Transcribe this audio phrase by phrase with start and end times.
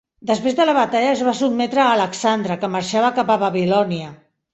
[0.27, 4.09] Després de la batalla es va sotmetre a Alexandre que marxava cap a Babilònia.